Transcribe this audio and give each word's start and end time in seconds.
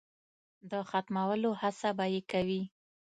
د 0.71 0.73
ختمولو 0.89 1.49
هڅه 1.61 1.89
به 1.97 2.05
یې 2.13 2.21
کوي. 2.31 2.61